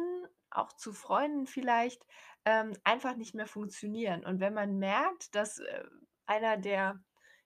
auch 0.50 0.74
zu 0.74 0.94
Freunden 0.94 1.46
vielleicht, 1.46 2.04
ähm, 2.44 2.74
einfach 2.84 3.16
nicht 3.18 3.36
mehr 3.36 3.46
funktionieren. 3.46 4.26
Und 4.26 4.40
wenn 4.40 4.56
man 4.56 4.80
merkt, 4.80 5.36
dass, 5.36 5.60
äh, 5.60 5.84
einer 6.26 6.58
der 6.58 7.04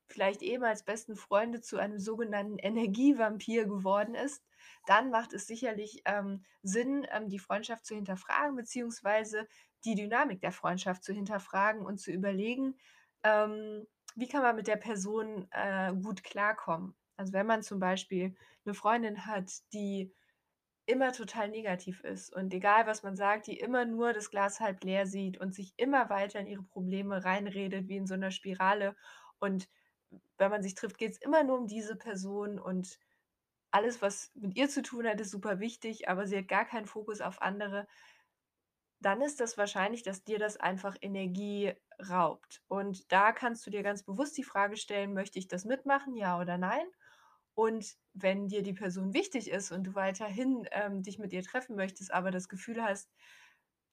vielleicht 0.08 0.42
ehemals 0.42 0.86
besten 0.86 1.18
Freunde 1.18 1.60
zu 1.60 1.78
einem 1.78 2.00
sogenannten 2.00 2.58
Energievampir 2.60 3.66
geworden 3.66 4.16
ist, 4.16 4.42
dann 4.86 5.10
macht 5.10 5.34
es 5.34 5.48
sicherlich, 5.48 6.02
ähm, 6.06 6.46
Sinn, 6.64 7.06
ähm, 7.12 7.28
die 7.28 7.38
Freundschaft 7.38 7.86
zu 7.86 7.94
hinterfragen, 7.94 8.56
beziehungsweise 8.56 9.50
die 9.84 9.96
Dynamik 9.96 10.40
der 10.40 10.54
Freundschaft 10.54 11.04
zu 11.04 11.12
hinterfragen 11.12 11.86
und 11.86 12.00
zu 12.00 12.12
überlegen, 12.12 12.78
ähm, 13.24 13.86
wie 14.16 14.30
kann 14.30 14.44
man 14.44 14.56
mit 14.56 14.68
der 14.68 14.78
Person, 14.78 15.50
äh, 15.52 15.94
gut 15.94 16.24
klarkommen? 16.24 16.96
Also, 17.20 17.34
wenn 17.34 17.46
man 17.48 17.62
zum 17.64 17.80
Beispiel 17.82 18.34
'ne 18.66 18.74
Freundin 18.74 19.26
hat, 19.26 19.52
die 19.74 20.14
immer 20.88 21.14
total 21.14 21.50
negativ 21.50 22.04
ist 22.04 22.34
und 22.36 22.54
egal, 22.54 22.88
was 22.88 23.04
man 23.04 23.16
sagt, 23.18 23.48
die 23.48 23.60
immer 23.60 23.86
nur 23.86 24.14
das 24.14 24.32
Glas 24.32 24.60
halb 24.62 24.84
leer 24.84 25.08
sieht 25.08 25.38
und 25.40 25.54
sich 25.56 25.74
immer 25.78 26.10
weiter 26.10 26.40
in 26.42 26.48
ihre 26.48 26.64
Probleme 26.64 27.26
reinredet 27.26 27.90
wie 27.90 27.98
in 27.98 28.08
so 28.08 28.16
'ner 28.16 28.32
Spirale. 28.32 28.96
Und 29.40 29.70
wenn 30.40 30.52
man 30.52 30.64
sich 30.64 30.76
trifft, 30.76 30.98
geht's 31.00 31.20
immer 31.20 31.44
nur 31.44 31.60
um 31.60 31.68
diese 31.68 31.96
Person 31.98 32.60
und 32.60 33.00
alles, 33.72 34.02
was 34.02 34.32
mit 34.36 34.58
ihr 34.58 34.70
zu 34.70 34.82
tun 34.84 35.08
hat, 35.08 35.22
ist 35.22 35.32
super 35.32 35.60
wichtig, 35.62 36.10
aber 36.10 36.28
sie 36.28 36.38
hat 36.40 36.48
gar 36.50 36.66
keinen 36.66 36.88
Fokus 36.88 37.22
auf 37.22 37.42
andere 37.42 37.88
dann 39.02 39.22
ist 39.22 39.40
das 39.40 39.58
wahrscheinlich, 39.58 40.04
dass 40.04 40.24
dir 40.26 40.40
das 40.40 40.58
einfach 40.58 40.96
Energie 41.02 41.74
raubt. 42.10 42.64
Und 42.68 43.12
da 43.12 43.32
kannst 43.32 43.66
du 43.66 43.72
dir 43.72 43.82
ganz 43.84 44.04
bewusst 44.04 44.38
die 44.38 44.44
Frage 44.44 44.76
stellen: 44.78 45.14
„Möchte 45.14 45.40
ich 45.40 45.48
das 45.48 45.64
mitmachen, 45.66 46.16
ja 46.16 46.40
oder 46.40 46.58
nein?“ 46.58 46.86
Und 47.60 47.98
wenn 48.14 48.48
dir 48.48 48.64
die 48.64 48.74
Person 48.74 49.14
wichtig 49.14 49.50
ist 49.52 49.72
und 49.74 49.84
du 49.86 49.96
weiterhin, 49.96 50.66
ähm, 50.72 51.04
dich 51.04 51.20
mit 51.20 51.34
ihr 51.34 51.44
treffen 51.44 51.76
möchtest, 51.76 52.14
aber 52.14 52.32
das 52.32 52.48
Gefühl 52.50 52.82
hast: 52.84 53.12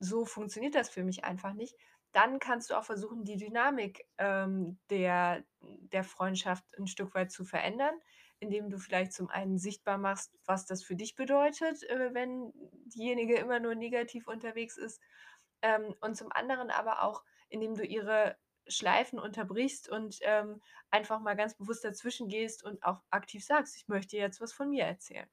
„So 0.01 0.25
funktioniert 0.25 0.75
das 0.75 0.89
für 0.91 1.05
mich 1.05 1.25
einfach 1.25 1.53
nicht“, 1.55 1.77
dann 2.13 2.39
kannst 2.39 2.71
du 2.71 2.75
auch 2.79 2.85
versuchen, 2.85 3.25
die 3.25 3.37
Dynamik, 3.37 4.07
ähm, 4.19 4.79
der 4.91 5.45
der 5.61 6.05
Freundschaft 6.05 6.65
'n 6.79 6.87
Stück 6.87 7.15
weit 7.15 7.31
zu 7.33 7.45
verändern, 7.45 7.95
indem 8.41 8.71
du 8.71 8.79
vielleicht 8.79 9.13
zum 9.13 9.29
einen 9.31 9.59
sichtbar 9.59 9.99
machst, 9.99 10.39
was 10.47 10.67
das 10.67 10.85
für 10.85 10.97
dich 10.97 11.15
bedeutet, 11.17 11.83
äh, 11.91 12.15
wenn 12.15 12.53
diejenige 12.87 13.37
immer 13.37 13.61
nur 13.61 13.75
negativ 13.75 14.29
unterwegs 14.29 14.77
ist, 14.79 15.01
ähm, 15.63 15.95
und 16.01 16.17
zum 16.17 16.31
anderen 16.33 16.71
aber 16.71 17.03
auch, 17.03 17.25
indem 17.49 17.75
du 17.75 17.85
ihre 17.85 18.37
Schleifen 18.69 19.19
unterbrichst 19.19 19.89
und, 19.89 20.19
ähm, 20.23 20.61
einfach 20.91 21.21
mal 21.21 21.37
ganz 21.37 21.55
bewusst 21.57 21.85
dazwischen 21.85 22.29
gehst 22.29 22.65
und 22.65 22.83
auch 22.85 23.03
aktiv 23.11 23.45
sagst: 23.45 23.77
„Ich 23.77 23.89
möchte 23.89 24.17
jetzt 24.17 24.41
was 24.41 24.53
von 24.53 24.71
mir 24.71 24.85
erzählen.“ 24.85 25.29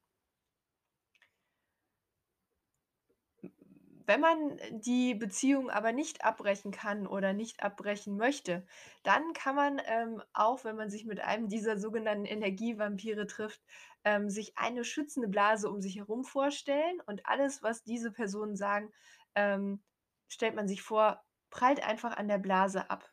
Wenn 4.05 4.19
man 4.19 4.59
die 4.71 5.15
Beziehung 5.15 5.69
aber 5.69 5.93
nicht 5.93 6.25
abbrechen 6.25 6.71
kann 6.71 7.07
oder 7.07 7.31
nicht 7.31 7.63
abbrechen 7.63 8.17
möchte, 8.17 8.65
dann 9.03 9.31
kann 9.33 9.55
man, 9.55 9.81
ähm, 9.85 10.21
auch, 10.33 10.65
wenn 10.65 10.75
man 10.75 10.89
sich 10.89 11.05
mit 11.05 11.21
einem 11.21 11.47
dieser 11.47 11.77
sogenannten 11.77 12.25
Energievampire 12.25 13.27
trifft, 13.27 13.61
ähm, 14.03 14.29
sich 14.29 14.57
eine 14.57 14.83
schützende 14.83 15.29
Blase 15.29 15.69
um 15.69 15.81
sich 15.81 15.95
herum 15.95 16.25
vorstellen 16.25 16.99
und 17.05 17.25
alles, 17.27 17.63
was 17.63 17.83
diese 17.83 18.11
Personen 18.11 18.57
sagen, 18.57 18.91
ähm, 19.35 19.81
stellt 20.27 20.55
man 20.55 20.67
sich 20.67 20.81
vor, 20.81 21.23
prallt 21.49 21.81
einfach 21.87 22.17
an 22.17 22.27
der 22.27 22.39
Blase 22.39 22.89
ab. 22.89 23.12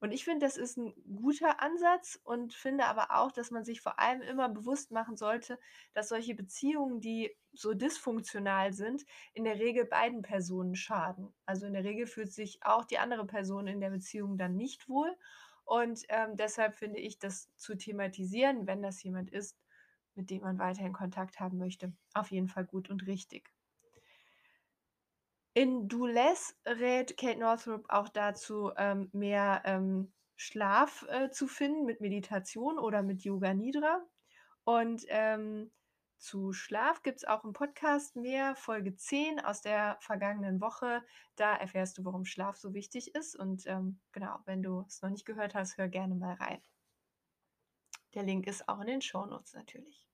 Und 0.00 0.12
ich 0.12 0.24
finde, 0.24 0.46
das 0.46 0.56
ist 0.56 0.78
'n 0.78 0.94
guter 1.16 1.60
Ansatz 1.62 2.18
und 2.24 2.54
finde 2.54 2.86
aber 2.86 3.16
auch, 3.16 3.32
dass 3.32 3.50
man 3.50 3.64
sich 3.64 3.80
vor 3.82 3.98
allem 4.00 4.22
immer 4.22 4.48
bewusst 4.48 4.90
machen 4.92 5.16
sollte, 5.16 5.58
dass 5.92 6.08
solche 6.08 6.34
Beziehungen, 6.34 7.00
die 7.00 7.36
so 7.52 7.74
dysfunktional 7.74 8.72
sind, 8.72 9.04
in 9.34 9.44
der 9.44 9.58
Regel 9.58 9.84
beiden 9.84 10.22
Personen 10.22 10.74
schaden. 10.74 11.34
Also, 11.46 11.66
in 11.66 11.74
der 11.74 11.84
Regel 11.84 12.06
fühlt 12.06 12.32
sich 12.32 12.60
auch 12.64 12.84
die 12.84 12.98
andere 12.98 13.26
Person 13.26 13.66
in 13.66 13.80
der 13.80 13.90
Beziehung 13.90 14.38
dann 14.38 14.56
nicht 14.56 14.88
wohl 14.88 15.16
und, 15.64 16.04
ähm, 16.08 16.36
deshalb 16.36 16.74
finde 16.74 16.98
ich, 17.00 17.18
das 17.18 17.54
zu 17.56 17.76
thematisieren, 17.76 18.66
wenn 18.66 18.82
das 18.82 19.02
jemand 19.02 19.30
ist, 19.30 19.58
mit 20.14 20.30
dem 20.30 20.42
man 20.42 20.58
weiterhin 20.58 20.92
Kontakt 20.92 21.40
haben 21.40 21.58
möchte, 21.58 21.92
auf 22.14 22.30
jeden 22.30 22.48
Fall 22.48 22.64
gut 22.66 22.90
und 22.90 23.06
richtig. 23.06 23.50
In 25.60 25.88
„Do 25.88 26.06
Less“ 26.06 26.56
rät 26.64 27.18
Kate 27.18 27.38
Northrup 27.38 27.84
auch 27.90 28.08
dazu, 28.08 28.72
ähm, 28.78 29.10
mehr, 29.12 29.60
ähm, 29.66 30.10
Schlaf, 30.34 31.04
äh, 31.10 31.28
zu 31.30 31.46
finden 31.48 31.84
mit 31.84 32.00
Meditation 32.00 32.78
oder 32.78 33.02
mit 33.02 33.24
Yoga 33.24 33.52
Nidra. 33.52 34.00
Und, 34.64 35.04
ähm, 35.08 35.70
zu 36.16 36.54
Schlaf 36.54 37.02
gibt's 37.02 37.26
auch 37.26 37.44
im 37.44 37.52
Podcast 37.52 38.16
mehr, 38.16 38.54
Folge 38.56 38.96
10 38.96 39.38
aus 39.38 39.60
der 39.60 39.98
vergangenen 40.00 40.62
Woche. 40.62 41.04
Da 41.36 41.54
erfährst 41.56 41.98
du, 41.98 42.06
warum 42.06 42.24
Schlaf 42.24 42.56
so 42.56 42.72
wichtig 42.72 43.14
ist 43.14 43.36
und, 43.36 43.66
ähm, 43.66 44.00
genau, 44.12 44.38
wenn 44.46 44.62
du 44.62 44.86
es 44.88 45.02
noch 45.02 45.10
nicht 45.10 45.26
gehört 45.26 45.54
hast, 45.54 45.76
hör 45.76 45.88
gerne 45.88 46.14
mal 46.14 46.36
rein. 46.36 46.62
Der 48.14 48.22
Link 48.22 48.46
ist 48.46 48.68
auch 48.68 48.80
in 48.82 48.86
den 48.86 49.02
Shownotes 49.02 49.54
natürlich. 49.54 50.09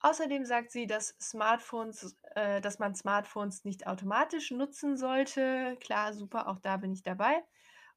Außerdem 0.00 0.44
sagt 0.44 0.70
sie, 0.70 0.86
dass 0.86 1.14
Smartphones 1.20 2.16
äh, 2.34 2.60
dass 2.60 2.78
man 2.78 2.94
Smartphones 2.94 3.64
nicht 3.64 3.86
automatisch 3.86 4.50
nutzen 4.50 4.96
sollte. 4.96 5.76
Klar, 5.80 6.14
super, 6.14 6.48
auch 6.48 6.58
da 6.58 6.78
bin 6.78 6.92
ich 6.92 7.02
dabei. 7.02 7.42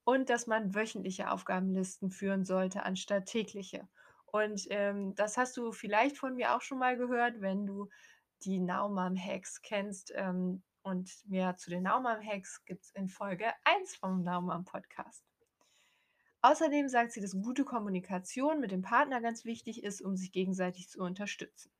Und 0.04 0.30
dass 0.30 0.48
man 0.48 0.76
wöchentliche 0.76 1.32
Aufgabenlisten 1.32 2.12
führen 2.12 2.44
sollte 2.44 2.84
anstatt 2.84 3.26
tägliche. 3.28 3.88
Und, 4.26 4.68
ähm, 4.70 5.16
das 5.16 5.38
hast 5.38 5.56
du 5.58 5.72
vielleicht 5.72 6.18
von 6.18 6.36
mir 6.36 6.56
auch 6.56 6.62
schon 6.62 6.80
mal 6.80 6.98
gehört, 6.98 7.40
wenn 7.40 7.66
du 7.66 7.90
die 8.44 8.60
Now 8.60 8.90
Mom 8.90 9.16
Hacks 9.16 9.62
kennst, 9.62 10.12
ähm, 10.16 10.64
und 10.84 11.10
mehr 11.30 11.56
zu 11.56 11.70
den 11.70 11.84
Now 11.84 12.02
Mom 12.02 12.22
Hacks 12.22 12.64
gibt's 12.66 12.92
in 12.92 13.08
Folge 13.08 13.46
1 13.64 13.96
vom 13.96 14.22
Now 14.24 14.42
Mom 14.42 14.66
Podcast. 14.66 15.24
Außerdem 16.42 16.90
sagt 16.90 17.14
sie, 17.14 17.22
dass 17.22 17.40
gute 17.42 17.64
Kommunikation 17.64 18.60
mit 18.60 18.72
dem 18.72 18.82
Partner 18.82 19.22
ganz 19.22 19.46
wichtig 19.46 19.82
ist, 19.82 20.02
um 20.02 20.18
sich 20.18 20.34
gegenseitig 20.34 20.90
zu 20.90 21.00
unterstützen. 21.00 21.72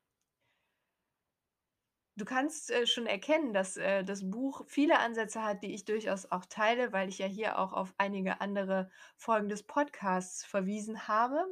Du 2.16 2.26
kannst, 2.26 2.70
äh, 2.70 2.86
schon 2.86 3.08
erkennen, 3.08 3.54
dass, 3.54 3.76
äh, 3.78 4.04
das 4.04 4.30
Buch 4.30 4.64
viele 4.68 5.00
Ansätze 5.00 5.44
hat, 5.44 5.64
die 5.64 5.74
ich 5.74 5.86
durchaus 5.86 6.32
auch 6.32 6.46
teile, 6.46 6.94
weil 6.94 7.10
ich 7.10 7.18
ja 7.18 7.26
hier 7.26 7.58
auch 7.58 7.74
auf 7.74 7.94
einige 7.98 8.40
andere 8.40 8.92
Folgen 9.18 9.50
des 9.50 9.64
Podcasts 9.64 10.46
verwiesen 10.46 11.08
habe. 11.08 11.44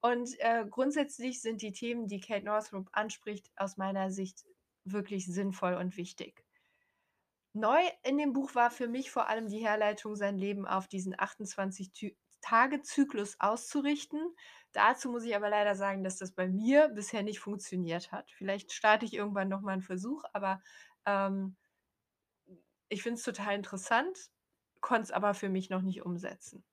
Und, 0.00 0.38
äh, 0.40 0.66
grundsätzlich 0.68 1.40
sind 1.40 1.62
die 1.62 1.72
Themen, 1.72 2.06
die 2.06 2.20
Kate 2.20 2.44
Northrup 2.44 2.88
anspricht, 2.92 3.50
aus 3.56 3.78
meiner 3.78 4.10
Sicht 4.10 4.44
wirklich 4.84 5.26
sinnvoll 5.26 5.74
und 5.74 5.96
wichtig. 5.96 6.44
Neu 7.54 7.80
in 8.02 8.18
dem 8.18 8.32
Buch 8.34 8.54
war 8.54 8.70
für 8.70 8.88
mich 8.88 9.10
vor 9.10 9.28
allem 9.28 9.48
die 9.48 9.64
Herleitung, 9.64 10.16
sein 10.16 10.36
Leben 10.36 10.66
auf 10.66 10.88
diesen 10.88 11.18
28 11.18 11.92
Tü 11.92 12.10
Tage-Zyklus 12.42 13.36
auszurichten. 13.40 14.20
Dazu 14.74 15.10
muss 15.10 15.24
ich 15.24 15.36
aber 15.36 15.48
leider 15.50 15.74
sagen, 15.76 16.04
dass 16.04 16.18
das 16.18 16.32
bei 16.32 16.48
mir 16.48 16.88
bisher 16.88 17.22
nicht 17.22 17.40
funktioniert 17.40 18.12
hat. 18.12 18.30
Vielleicht 18.32 18.72
starte 18.72 19.06
ich 19.06 19.14
irgendwann 19.14 19.48
noch 19.48 19.60
mal 19.62 19.74
'n 19.74 19.82
Versuch, 19.82 20.24
aber, 20.32 20.60
ähm 21.06 21.56
ich 22.88 23.02
finde 23.02 23.18
es 23.18 23.24
total 23.24 23.54
interessant, 23.56 24.30
konnte 24.80 25.02
es 25.04 25.10
aber 25.10 25.34
für 25.34 25.48
mich 25.48 25.70
noch 25.70 25.82
nicht 25.82 26.02
umsetzen. 26.02 26.64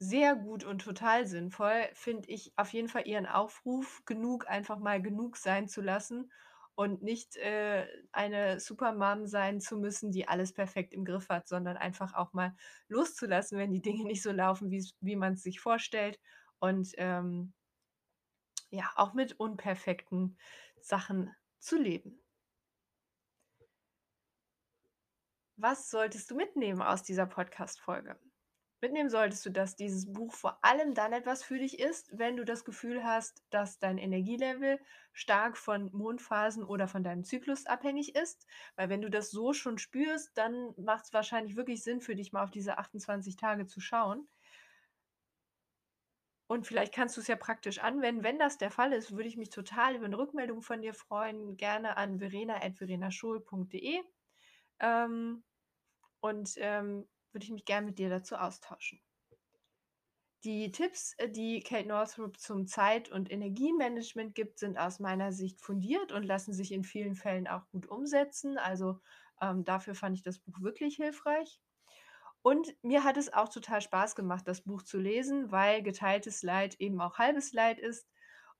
Sehr 0.00 0.34
gut 0.34 0.64
und 0.64 0.82
total 0.82 1.26
sinnvoll 1.26 1.88
finde 1.94 2.28
ich 2.28 2.52
auf 2.56 2.72
jeden 2.72 2.88
Fall 2.88 3.06
ihren 3.06 3.26
Aufruf, 3.26 4.02
genug 4.04 4.48
einfach 4.48 4.78
mal 4.78 5.00
genug 5.00 5.36
sein 5.36 5.68
zu 5.68 5.80
lassen 5.82 6.32
und 6.76 7.02
nicht, 7.02 7.36
äh, 7.36 7.86
eine 8.12 8.60
Super-Mom 8.60 9.26
sein 9.26 9.60
zu 9.60 9.76
müssen, 9.76 10.10
die 10.12 10.28
alles 10.28 10.52
perfekt 10.52 10.94
im 10.94 11.04
Griff 11.04 11.28
hat, 11.28 11.48
sondern 11.48 11.76
einfach 11.76 12.14
auch 12.14 12.32
mal 12.32 12.54
loszulassen, 12.88 13.58
wenn 13.58 13.72
die 13.72 13.82
Dinge 13.82 14.04
nicht 14.04 14.22
so 14.22 14.32
laufen, 14.32 14.70
wie 14.70 15.16
man's 15.16 15.42
sich 15.42 15.60
vorstellt 15.60 16.18
und, 16.58 16.92
ähm 16.96 17.52
ja, 18.74 18.90
auch 18.96 19.14
mit 19.14 19.38
unperfekten 19.38 20.36
Sachen 20.80 21.34
zu 21.60 21.80
leben. 21.80 22.20
Was 25.56 25.88
solltest 25.88 26.30
du 26.30 26.34
mitnehmen 26.34 26.82
aus 26.82 27.04
dieser 27.04 27.26
Podcast-Folge? 27.26 28.18
Mitnehmen 28.84 29.10
solltest 29.10 29.44
du, 29.46 29.50
dass 29.50 29.76
dieses 29.76 30.12
Buch 30.12 30.32
vor 30.34 30.64
allem 30.64 30.94
dann 30.94 31.12
etwas 31.12 31.42
für 31.42 31.58
dich 31.58 31.78
ist, 31.80 32.16
wenn 32.18 32.36
du 32.36 32.44
das 32.44 32.64
Gefühl 32.64 33.04
hast, 33.04 33.42
dass 33.50 33.78
dein 33.78 33.98
Energielevel 33.98 34.78
stark 35.12 35.56
von 35.56 35.90
Mondphasen 35.92 36.64
oder 36.64 36.86
von 36.88 37.02
deinem 37.04 37.24
Zyklus 37.24 37.66
abhängig 37.66 38.14
ist. 38.14 38.46
Weil 38.76 38.88
wenn 38.90 39.02
du 39.02 39.10
das 39.10 39.30
so 39.30 39.52
schon 39.52 39.78
spürst, 39.78 40.36
dann 40.38 40.74
macht's 40.76 41.12
wahrscheinlich 41.12 41.56
wirklich 41.56 41.82
Sinn 41.82 42.00
für 42.00 42.14
dich, 42.16 42.32
mal 42.32 42.44
auf 42.44 42.50
diese 42.50 42.78
28 42.78 43.36
Tage 43.36 43.66
zu 43.66 43.80
schauen. 43.80 44.28
Und 46.50 46.66
vielleicht 46.66 46.92
kannst 46.94 47.16
du's 47.16 47.26
ja 47.26 47.36
praktisch 47.36 47.78
anwenden. 47.78 48.22
Wenn 48.22 48.38
das 48.38 48.58
der 48.58 48.70
Fall 48.70 48.92
ist, 48.92 49.12
würde 49.12 49.28
ich 49.28 49.36
mich 49.36 49.48
total 49.50 49.96
über 49.96 50.08
'ne 50.08 50.18
Rückmeldung 50.18 50.60
von 50.62 50.82
dir 50.82 50.92
freuen, 50.94 51.56
gerne 51.56 51.96
an 51.96 52.18
verena@verenaschul.de. 52.18 54.02
Ähm, 54.80 55.44
und, 56.20 56.54
ähm, 56.58 57.08
würde 57.34 57.44
ich 57.44 57.52
mich 57.52 57.64
gern 57.64 57.84
mit 57.84 57.98
dir 57.98 58.08
dazu 58.08 58.36
austauschen. 58.36 59.00
Die 60.44 60.70
Tipps, 60.70 61.14
äh, 61.18 61.30
die 61.30 61.60
Kate 61.60 61.88
Northrup 61.88 62.38
zum 62.38 62.66
Zeit 62.66 63.10
und 63.10 63.30
Energiemanagement 63.30 64.34
gibt, 64.34 64.58
sind 64.58 64.78
aus 64.78 65.00
meiner 65.00 65.32
Sicht 65.32 65.60
fundiert 65.62 66.12
und 66.12 66.22
lassen 66.22 66.52
sich 66.52 66.70
in 66.72 66.84
vielen 66.84 67.14
Fällen 67.14 67.48
auch 67.48 67.66
gut 67.70 67.86
umsetzen. 67.86 68.58
Also, 68.58 69.00
ähm, 69.40 69.64
dafür 69.64 69.94
fand 69.94 70.16
ich 70.16 70.22
das 70.22 70.38
Buch 70.38 70.60
wirklich 70.60 70.96
hilfreich. 70.96 71.60
Und 72.42 72.74
mir 72.82 73.04
hat 73.04 73.16
es 73.16 73.32
auch 73.32 73.48
total 73.48 73.80
Spaß 73.80 74.14
gemacht, 74.14 74.46
das 74.46 74.60
Buch 74.60 74.82
zu 74.82 74.98
lesen, 74.98 75.50
weil 75.50 75.82
geteiltes 75.82 76.42
Leid 76.42 76.76
eben 76.78 77.00
auch 77.00 77.16
halbes 77.16 77.54
Leid 77.54 77.78
ist. 77.80 78.06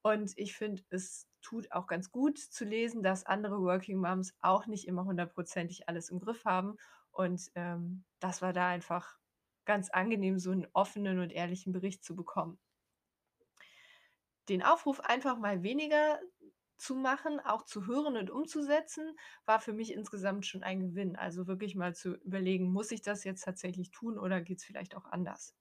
Und 0.01 0.33
ich 0.37 0.57
finde, 0.57 0.83
es 0.89 1.29
tut 1.43 1.71
auch 1.71 1.87
ganz 1.87 2.11
gut 2.11 2.39
zu 2.39 2.65
lesen, 2.65 3.03
dass 3.03 3.27
andere 3.27 3.61
Working 3.61 3.99
Moms 3.99 4.35
auch 4.41 4.67
nicht 4.67 4.89
immer 4.89 5.05
hundertprozentig 5.05 5.87
alles 5.87 6.09
im 6.09 6.19
Griff 6.19 6.47
haben. 6.47 6.79
Und, 7.15 7.51
ähm, 7.55 8.05
das 8.21 8.43
war 8.43 8.53
da 8.53 8.69
einfach 8.69 9.19
ganz 9.65 9.89
angenehm, 9.91 10.39
so 10.39 10.51
'n 10.53 10.67
offenen 10.73 11.21
und 11.21 11.31
ehrlichen 11.33 11.73
Bericht 11.73 12.05
zu 12.05 12.17
bekommen. 12.17 12.59
Den 14.49 14.63
Aufruf, 14.63 15.01
einfach 15.01 15.39
mal 15.39 15.63
weniger 15.63 16.19
zu 16.79 16.95
machen, 16.97 17.41
auch 17.41 17.63
zu 17.65 17.87
hören 17.87 18.17
und 18.17 18.31
umzusetzen, 18.31 19.17
war 19.47 19.61
für 19.61 19.73
mich 19.75 19.93
insgesamt 19.93 20.47
schon 20.47 20.63
ein 20.63 20.81
Gewinn. 20.81 21.15
Also, 21.17 21.47
wirklich 21.47 21.75
mal 21.75 21.95
zu 21.95 22.15
überlegen: 22.17 22.73
„Muss 22.73 22.91
ich 22.91 23.03
das 23.03 23.25
jetzt 23.25 23.45
tatsächlich 23.45 23.91
tun 23.91 24.19
oder 24.19 24.41
geht's 24.41 24.65
vielleicht 24.65 24.95
auch 24.97 25.05
anders?“ 25.07 25.55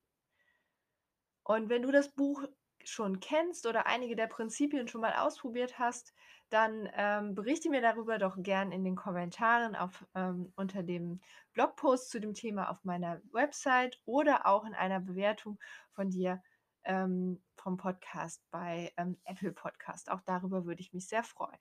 Und 1.45 1.69
wenn 1.69 1.81
du 1.81 1.91
das 1.91 2.09
Buch 2.13 2.43
schon 2.85 3.19
kennst 3.19 3.65
oder 3.65 3.85
einige 3.87 4.15
der 4.15 4.27
Prinzipien 4.27 4.87
schon 4.87 5.01
mal 5.01 5.13
ausprobiert 5.13 5.79
hast, 5.79 6.13
dann, 6.49 6.89
ähm, 6.93 7.33
berichte 7.35 7.69
mir 7.69 7.81
darüber 7.81 8.17
doch 8.19 8.35
gern 8.37 8.71
in 8.71 8.83
den 8.83 8.95
Kommentaren 8.95 9.75
auf 9.75 10.05
ähm, 10.13 10.53
unter 10.55 10.83
dem 10.83 11.21
Blogpost 11.53 12.09
zu 12.09 12.19
dem 12.19 12.33
Thema 12.33 12.69
auf 12.69 12.83
meiner 12.83 13.21
Website 13.31 13.99
oder 14.05 14.45
auch 14.45 14.65
in 14.65 14.73
einer 14.73 14.99
Bewertung 14.99 15.59
von 15.91 16.09
dir, 16.09 16.41
ähm, 16.83 17.41
vom 17.55 17.77
Podcast 17.77 18.43
bei, 18.51 18.93
ähm, 18.97 19.19
Apple 19.25 19.53
Podcast. 19.53 20.11
Auch 20.11 20.21
darüber 20.21 20.65
würde 20.65 20.81
ich 20.81 20.93
mich 20.93 21.07
sehr 21.07 21.23
freuen. 21.23 21.59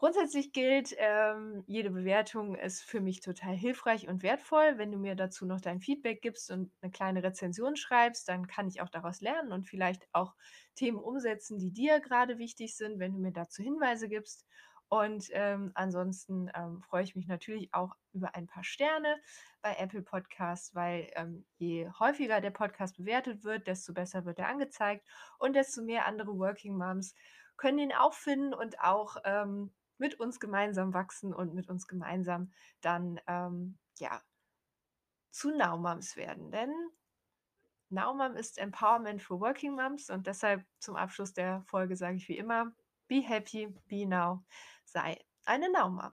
Grundsätzlich 0.00 0.52
gilt, 0.52 0.94
ähm, 0.96 1.64
jede 1.66 1.90
Bewertung 1.90 2.54
ist 2.54 2.82
für 2.84 3.00
mich 3.00 3.20
total 3.20 3.56
hilfreich 3.56 4.06
und 4.06 4.22
wertvoll. 4.22 4.78
Wenn 4.78 4.92
du 4.92 4.98
mir 4.98 5.16
dazu 5.16 5.44
noch 5.44 5.60
dein 5.60 5.80
Feedback 5.80 6.22
gibst 6.22 6.52
und 6.52 6.70
'ne 6.82 6.90
kleine 6.92 7.24
Rezension 7.24 7.74
schreibst, 7.74 8.28
dann 8.28 8.46
kann 8.46 8.68
ich 8.68 8.80
auch 8.80 8.90
daraus 8.90 9.20
lernen 9.20 9.50
und 9.50 9.64
vielleicht 9.64 10.06
auch 10.12 10.36
Themen 10.76 10.98
umsetzen, 10.98 11.58
die 11.58 11.72
dir 11.72 11.98
grade 11.98 12.38
wichtig 12.38 12.76
sind, 12.76 13.00
wenn 13.00 13.12
du 13.14 13.18
mir 13.18 13.32
dazu 13.32 13.60
Hinweise 13.60 14.08
gibst. 14.08 14.46
Und, 14.88 15.30
ähm, 15.32 15.72
ansonsten, 15.74 16.48
ähm, 16.54 16.80
freue 16.80 17.02
ich 17.02 17.16
mich 17.16 17.26
natürlich 17.26 17.74
auch 17.74 17.96
über 18.12 18.36
ein 18.36 18.46
paar 18.46 18.64
Sterne 18.64 19.16
bei 19.62 19.74
Apple 19.74 20.02
Podcasts, 20.02 20.74
weil, 20.76 21.10
ähm, 21.16 21.44
je 21.58 21.90
häufiger 21.98 22.40
der 22.40 22.52
Podcast 22.52 22.96
bewertet 22.98 23.42
wird, 23.44 23.66
desto 23.66 23.92
besser 23.92 24.24
wird 24.24 24.38
er 24.38 24.48
angezeigt 24.48 25.06
und 25.40 25.54
desto 25.56 25.82
mehr 25.82 26.06
andere 26.06 26.38
Working 26.38 26.76
Moms 26.78 27.14
können 27.56 27.78
ihn 27.80 27.92
auch 27.92 28.14
finden 28.14 28.54
und 28.54 28.80
auch, 28.80 29.16
ähm, 29.24 29.72
mit 29.98 30.18
uns 30.20 30.40
gemeinsam 30.40 30.94
wachsen 30.94 31.34
und 31.34 31.54
mit 31.54 31.68
uns 31.68 31.86
gemeinsam 31.86 32.52
dann, 32.80 33.20
ähm, 33.26 33.78
ja 33.98 34.22
zu 35.30 35.50
Now 35.50 35.76
Moms 35.78 36.16
werden. 36.16 36.50
Denn 36.50 36.72
Now 37.90 38.12
Mom 38.14 38.36
ist 38.36 38.58
Empowerment 38.58 39.22
für 39.22 39.40
Working 39.40 39.74
Moms 39.74 40.10
und 40.10 40.26
deshalb 40.26 40.64
zum 40.78 40.96
Abschluss 40.96 41.32
der 41.32 41.62
Folge 41.62 41.96
sage 41.96 42.16
ich 42.16 42.28
wie 42.28 42.36
immer: 42.36 42.72
„Be 43.08 43.22
happy, 43.22 43.68
be 43.86 44.06
now“, 44.06 44.44
sei 44.84 45.18
eine 45.44 45.70
Now 45.70 45.88
Mom. 45.88 46.00